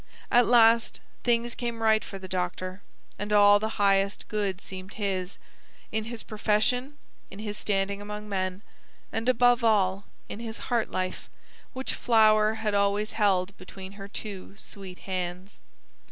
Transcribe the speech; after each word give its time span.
At 0.31 0.47
last 0.47 0.99
things 1.23 1.53
came 1.53 1.83
right 1.83 2.03
for 2.03 2.17
the 2.17 2.27
doctor, 2.27 2.81
and 3.19 3.31
all 3.31 3.59
the 3.59 3.77
highest 3.77 4.27
good 4.29 4.59
seemed 4.59 4.95
his; 4.95 5.37
in 5.91 6.05
his 6.05 6.23
profession; 6.23 6.97
in 7.29 7.37
his 7.37 7.55
standing 7.55 8.01
among 8.01 8.27
men; 8.27 8.63
and, 9.11 9.29
above 9.29 9.63
all, 9.63 10.05
in 10.27 10.39
his 10.39 10.57
heart 10.57 10.89
life, 10.89 11.29
which 11.73 11.93
Flower 11.93 12.55
had 12.55 12.73
always 12.73 13.11
held 13.11 13.55
between 13.57 13.91
her 13.91 14.07
two 14.07 14.55
sweet 14.57 14.97
hands. 15.05 15.57